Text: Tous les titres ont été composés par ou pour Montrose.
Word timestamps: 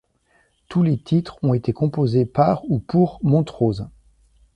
Tous 0.67 0.81
les 0.81 0.97
titres 0.97 1.37
ont 1.43 1.53
été 1.53 1.73
composés 1.73 2.25
par 2.25 2.63
ou 2.71 2.79
pour 2.79 3.19
Montrose. 3.21 3.87